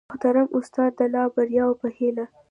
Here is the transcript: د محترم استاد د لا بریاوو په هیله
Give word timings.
د 0.01 0.03
محترم 0.11 0.47
استاد 0.57 0.91
د 0.99 1.01
لا 1.13 1.23
بریاوو 1.35 1.79
په 1.81 1.87
هیله 1.97 2.25